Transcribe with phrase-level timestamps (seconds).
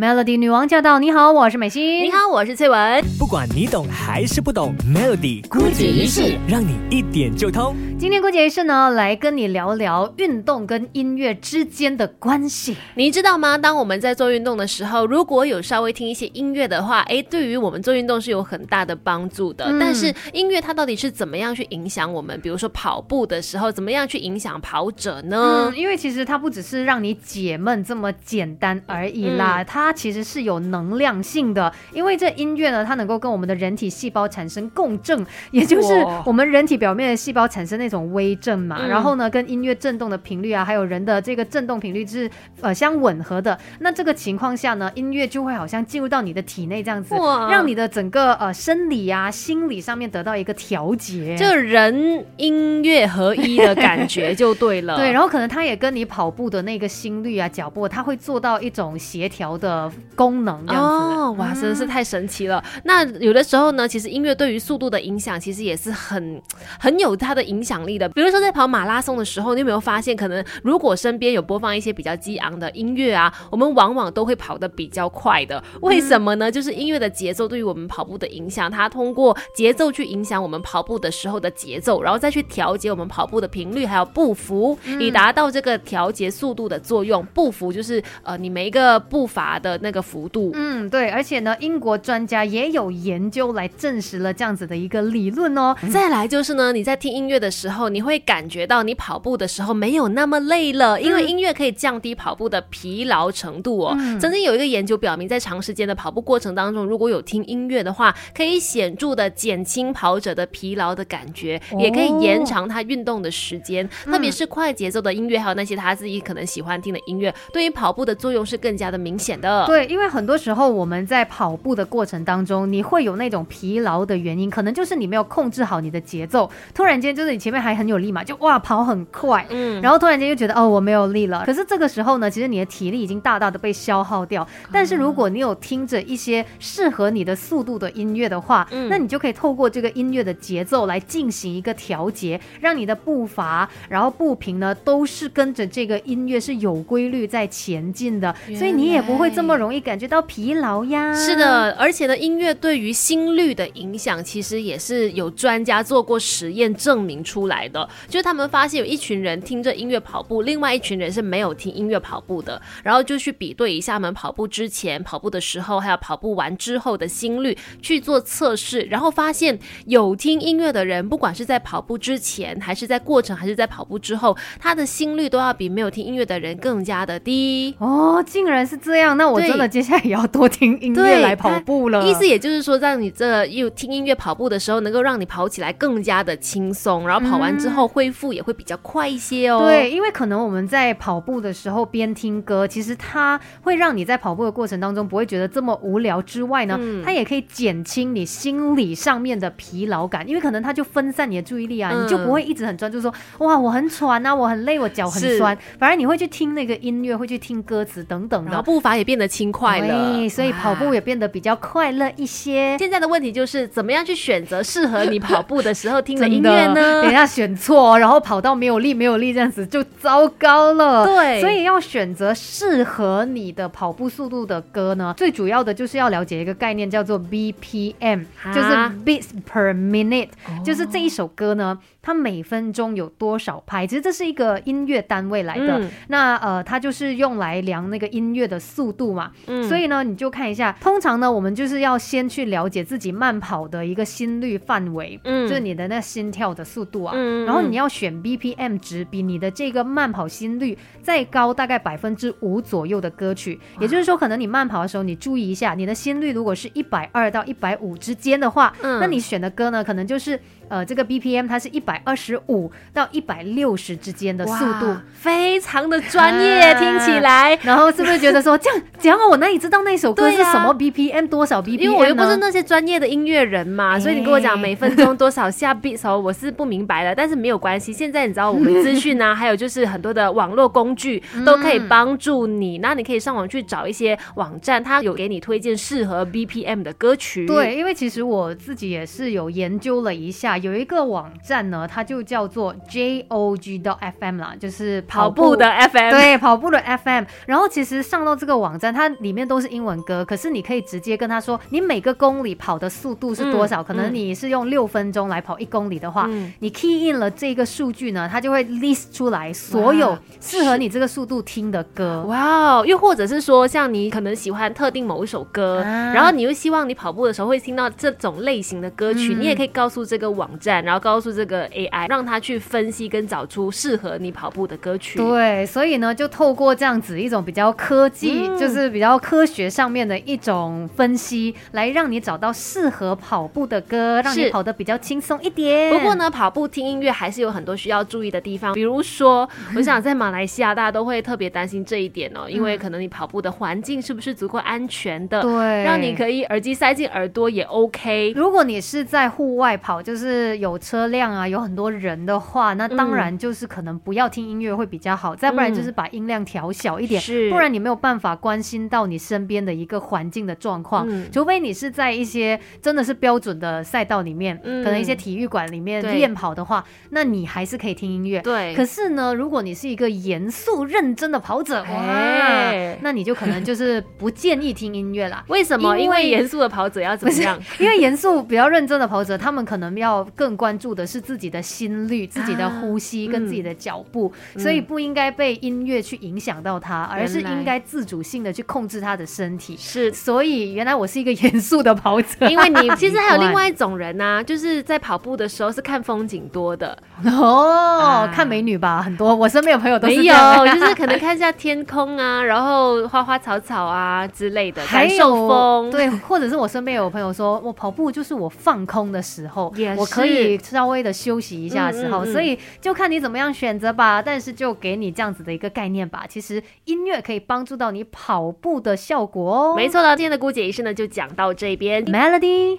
[0.00, 1.00] Melody 女王驾到！
[1.00, 2.04] 你好，我是美心。
[2.04, 3.04] 你好，我是翠文。
[3.18, 7.74] 不管你懂还是不懂，Melody 姑姐一式让你一点就通。
[7.98, 12.76] 今天姑姐一式呢，来跟你聊聊运动跟音乐之间的关系。
[12.94, 13.58] 你知道吗？
[13.58, 19.66] 当我们在做运动的时候，如果有稍微听一些音乐的话，哎，对于我们做运动是有很大的帮助的。
[19.80, 22.40] 但是音乐它到底是怎么样去影响我们？
[22.40, 25.68] 比如说跑步的时候，怎么样去影响跑者呢？
[25.72, 29.87] 嗯，因为其实它不只是让你解闷这么简单而已啦，它。
[29.88, 38.86] 它其实是有能量性的，因为这音乐呢，它能够跟我们的人体细胞产生共振， 也就是我们人体表面的细胞产生那种微震嘛。
[38.86, 43.58] 然后呢，跟音乐震动的频率啊，还有人的这个震动频率是呃相吻合的。
[43.78, 47.14] 那这个情况下呢，音乐就会好像进入到你的体内这样子，
[47.50, 54.96] 让你的整个呃生理啊、心理上面得到一个调节，这人音乐合一的感觉就对了。
[55.00, 59.77] 对，然后可能它也跟你跑步的那个心率啊、脚步，它会做到一种协调的。
[60.14, 60.88] 功能这样子
[61.20, 62.62] 哦，哇，真的是太神奇了。
[62.84, 66.40] 那有的时候呢，其实音乐对于速度的影响，其实也是很
[66.80, 68.08] 很有它的影响力的。
[68.08, 75.62] 比如说在跑马拉松的时候，你有没有发现，可能如果身边有播放一些比较激昂的音乐啊，我们往往都会跑得比较快的。
[75.82, 76.50] 为什么呢？
[76.50, 87.24] 就是音乐的节奏对于我们跑步的影响，它通过节奏去影响我们跑步的时候的节奏，然后再去调节我们跑步的频率还有步幅，以达到这个调节速度的作用。
[87.34, 89.67] 步幅就是呃，你每一个步伐的。
[89.68, 95.76] 的那个幅度，嗯，对，而且呢，英国专家也有研究来证实了这样子的一个理论哦。
[95.92, 103.96] 再来就是呢，你在听音乐的时候，你会感觉到你跑步的时候没有那么累了，因为音乐可以降低跑步的疲劳程度哦。
[104.20, 113.88] 曾经有一个研究表明，在长时间的跑步过程当中，如果有听音乐的话，可以显著的减轻跑者的疲劳的感觉，也可以延长他运动的时间。
[114.04, 119.47] 特别是快节奏的音乐，还有那些他自己可能喜欢听的音乐，对于跑步的作用是更加的明显的。
[119.66, 126.50] 对，因为很多时候我们在跑步的过程当中，你会有那种疲劳的原因，可能就是你没有控制好你的节奏。
[126.74, 131.44] 突然间，就是你前面还很有力嘛，就哇跑很快，嗯，然后突然间又觉得哦我没有力了。
[131.46, 134.46] 可是这个时候呢，其实你的体力已经大大的被消耗掉。
[134.72, 149.58] 但是如果你有听着一些适合你的速度的音乐的话，嗯那你就可以透过这个音乐的节奏来进行一个调节，让你的步伐然后步频呢都是跟着这个音乐是有规律在前进的，所以你也不会这么。
[149.58, 151.12] 容易感觉到疲劳呀？
[151.12, 157.88] 是的，而且呢，音乐对于心率的影响，其实也是有专家做过实验证明出来的。
[158.06, 177.74] 就是他们发现有一群人听着音乐跑步，另外一群人是没有听音乐跑步的，然后就去比对一下他们跑步之前、跑步的时候，还有跑步完之后的心率去做测试，然后发现有听音乐的人，不管是在跑步之前，还是在过程，还是在跑步之后，他的心率都要比没有听音乐的人更加的低。
[177.78, 179.38] 哦，竟然是这样，那我。
[179.38, 182.04] 我真的接下来也要多听音乐来跑步了。
[182.04, 189.60] 意思也就是说，让你这又听音乐跑步的时候，能够让你跑起来更加的轻松，然后跑完之后恢复也会比较快一些哦。
[189.60, 209.28] 对，因为可能我们在跑步的时候边听歌，其实它会让你在跑步的过程当中不会觉得这么无聊之外呢，它也可以减轻你心理上面的疲劳感，因为可能它就分散你的注意力啊，你就不会一直很专注说哇我很喘啊，我很累，我脚很酸，反而你会去听那个音乐，会去听歌词等等的，步伐也变得。
[209.28, 212.76] 轻快了，所以跑步也变得比较快乐一些。
[212.78, 217.02] 现在的问题就是怎么样去选择适合你跑步的时候听的 音乐呢？
[217.02, 221.04] 等下选错，然后跑到没有力、没有力这样子就糟糕了。
[221.04, 228.68] 对，所以要选择适合你的跑步速度的歌呢，最主要的就是要了解一个概念，叫做 BPM，就是
[229.04, 230.30] beats per minute，
[230.64, 231.78] 就是这一首歌呢。
[232.00, 233.86] 它每分钟有多少拍？
[233.86, 235.78] 其实这是一个音乐单位来的。
[236.06, 239.30] 那呃，它就是用来量那个音乐的速度嘛。
[239.46, 239.62] 嗯。
[239.64, 247.12] 所以呢，你就看一下，通常呢，我们就是要先去了解自己慢跑的一个心率范围，嗯，就是你的那心跳的速度啊。
[247.16, 247.44] 嗯。
[247.44, 253.58] 然后你要选 BPM 值比你的这个慢跑心率再高大概百分之五左右的歌曲。
[253.80, 261.98] 也就是说，可能你慢跑的时候，你注意一下，你的心率如果是一百二到一百五之间的话，嗯，那你选的歌呢，可能就是呃，这个 BPM 它是一百。
[262.04, 267.58] 二十五到一百六十之间的速度，非常的专业，听起来。
[267.62, 271.80] 然后是不是觉得说这样讲我哪里知道那首歌是什么 BPM 多少 BPM？
[271.80, 277.14] 因为我又不是那些专业的音乐人嘛，所以你跟我讲每分钟多少下 beat 时候，我是不明白的。
[277.14, 282.78] 但是没有关系，现在你知道我们资讯啊， 还有就是很多的网络工具都可以帮助你。
[282.78, 287.46] 那你可以上网去找一些网站，它有给你推荐适合 BPM 的歌曲。
[287.46, 297.24] 对，因为其实我自己也是有研究了一下，有一个网站呢，它就叫做 jog dot fm 啦，就是跑步的 FM，对，跑步的 FM。
[297.46, 303.82] 然后其实上到这个网站，它里面都是英文歌，可是你可以直接跟他说，你每个公里跑的速度是多少？
[303.82, 312.22] 嗯可能你是用六分钟来跑一公里的话，嗯你 key in 了这个数据呢，它就会 list 出来所有适合你这个速度听的歌。
[312.24, 312.84] 哇哦！
[312.84, 325.18] 又或者是说，像你可能喜欢特定某一首歌，啊然后你又希望你跑步的时候会听到这种类型的歌曲，嗯你也可以告诉这个网站，然后告诉这个 AI，让它去分析跟找出适合你跑步的歌曲。
[325.18, 335.92] 对，所以呢，就透过这样子一种比较科技，嗯就是比较科学上面的一种分析，来让你找到适合跑步的歌，让你跑得比较轻松一点。
[335.92, 348.32] 不过，呢，跑步听音乐还是有很多需要注意的地方，比如说， 我想在马来西亚大家都会特别担心这一点哦，因为可能你跑步的环境是不是足够安全的，对，让你可以耳机塞进耳朵也 OK。
[348.34, 361.06] 如果你是在户外跑，就是有车辆啊，有很多人的话，那当然就是可能不要听音乐会比较好，再不然就是把音量调小一点，是不然你没有办法关心到你身边的一个环境的状况。
[361.08, 368.40] 嗯除非你是在一些真的是标准的赛道里面，嗯可能一些体育馆里面练跑的话，那你还是可以听音乐。
[368.40, 375.44] 对，可是呢，如果你是一个严肃认真的跑者，哇哎，那你就可能就是不建议听音乐啦。
[375.48, 375.96] 为什么？
[375.98, 377.58] 因为严肃的跑者要怎么样？
[377.78, 389.76] 因为严肃、比较认真的跑者，他们可能要更关注的是自己的心率、自己的呼吸跟自己的脚步，嗯所以不应该被音乐去影响到他，而是应该自主性的去控制他的身体。
[389.76, 390.12] 是。
[390.12, 398.32] 所以原来我是一个严肃的跑者，因为你 其实还有另外一种人呐、就是在跑步的时候是看风景多的， 哦，啊。
[398.34, 405.90] 看美女吧，很多我身边有朋友都没有是这样，就是可能 看一下天空啊，然后花花草草啊之类的，还感受有风。
[405.90, 414.20] 对，或者是我身边有朋友说，我跑步就是我放空的时候也，我可是以稍微的休息一下的时候，所以就看你怎么样选择吧。
[414.20, 419.74] 但是就给你这样子的一个概念吧，其实音乐可以帮助到你跑步的效果哦。
[419.74, 422.04] 没错了，今天的姑姐仪式呢就讲到这边。
[422.04, 422.76] ，Melody。